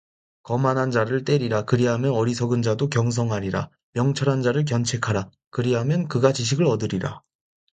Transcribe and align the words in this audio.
거만한 0.41 0.89
자를 0.89 1.23
때리라 1.23 1.61
그리하면 1.65 2.13
어리석은 2.13 2.63
자도 2.63 2.89
경성하리라 2.89 3.69
명철한 3.93 4.41
자를 4.41 4.65
견책하라 4.65 5.29
그리하면 5.51 6.07
그가 6.07 6.33
지식을 6.33 6.65
얻으리라 6.65 7.21